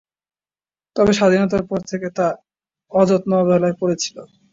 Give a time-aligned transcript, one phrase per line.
[0.95, 2.27] তবে স্বাধীনতার পর থেকে তা
[2.91, 4.17] অযত্ন-অবহেলায় পড়ে ছিল।